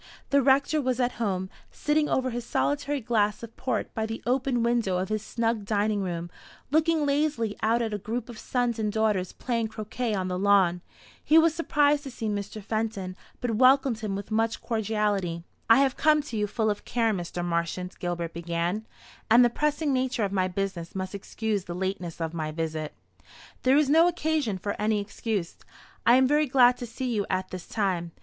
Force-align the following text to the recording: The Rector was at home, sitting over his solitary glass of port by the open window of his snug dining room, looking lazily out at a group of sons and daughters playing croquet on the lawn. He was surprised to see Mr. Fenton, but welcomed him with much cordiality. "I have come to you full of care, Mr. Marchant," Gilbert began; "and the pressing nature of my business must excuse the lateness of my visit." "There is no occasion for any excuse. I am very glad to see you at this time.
The 0.31 0.41
Rector 0.41 0.81
was 0.81 0.99
at 0.99 1.11
home, 1.21 1.47
sitting 1.71 2.09
over 2.09 2.31
his 2.31 2.43
solitary 2.43 2.99
glass 3.01 3.43
of 3.43 3.55
port 3.55 3.93
by 3.93 4.07
the 4.07 4.23
open 4.25 4.63
window 4.63 4.97
of 4.97 5.09
his 5.09 5.21
snug 5.21 5.63
dining 5.63 6.01
room, 6.01 6.31
looking 6.71 7.05
lazily 7.05 7.55
out 7.61 7.83
at 7.83 7.93
a 7.93 7.99
group 7.99 8.27
of 8.27 8.39
sons 8.39 8.79
and 8.79 8.91
daughters 8.91 9.31
playing 9.31 9.67
croquet 9.67 10.15
on 10.15 10.27
the 10.27 10.39
lawn. 10.39 10.81
He 11.23 11.37
was 11.37 11.53
surprised 11.53 12.01
to 12.05 12.09
see 12.09 12.27
Mr. 12.27 12.63
Fenton, 12.63 13.15
but 13.41 13.57
welcomed 13.57 13.99
him 13.99 14.15
with 14.15 14.31
much 14.31 14.59
cordiality. 14.59 15.43
"I 15.69 15.77
have 15.81 15.97
come 15.97 16.23
to 16.23 16.35
you 16.35 16.47
full 16.47 16.71
of 16.71 16.83
care, 16.83 17.13
Mr. 17.13 17.45
Marchant," 17.45 17.99
Gilbert 17.99 18.33
began; 18.33 18.87
"and 19.29 19.45
the 19.45 19.51
pressing 19.51 19.93
nature 19.93 20.23
of 20.23 20.31
my 20.31 20.47
business 20.47 20.95
must 20.95 21.13
excuse 21.13 21.65
the 21.65 21.75
lateness 21.75 22.19
of 22.19 22.33
my 22.33 22.51
visit." 22.51 22.95
"There 23.61 23.77
is 23.77 23.87
no 23.87 24.07
occasion 24.07 24.57
for 24.57 24.75
any 24.81 24.99
excuse. 24.99 25.57
I 26.07 26.15
am 26.15 26.25
very 26.25 26.47
glad 26.47 26.75
to 26.77 26.87
see 26.87 27.13
you 27.13 27.27
at 27.29 27.49
this 27.51 27.67
time. 27.67 28.13